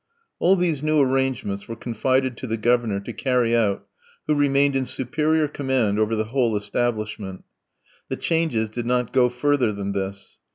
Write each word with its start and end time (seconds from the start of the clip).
All 0.39 0.55
these 0.55 0.81
new 0.81 0.99
arrangements 0.99 1.67
were 1.67 1.75
confided 1.75 2.35
to 2.37 2.47
the 2.47 2.57
Governor 2.57 2.99
to 3.01 3.13
carry 3.13 3.55
out, 3.55 3.85
who 4.25 4.33
remained 4.33 4.75
in 4.75 4.83
superior 4.85 5.47
command 5.47 5.99
over 5.99 6.15
the 6.15 6.23
whole 6.33 6.55
establishment. 6.57 7.43
The 8.09 8.17
changes 8.17 8.67
did 8.67 8.87
not 8.87 9.13
go 9.13 9.29
further 9.29 9.71
than 9.71 9.91
this. 9.91 10.39